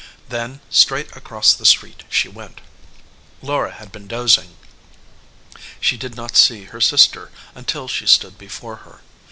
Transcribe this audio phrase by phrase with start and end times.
[0.29, 2.55] Then straight across the street she went.
[2.55, 2.85] 24 SARAH
[3.43, 4.57] EDGEWATER Laura had been dozing.
[5.79, 9.01] She did not see her sister until she stood before her.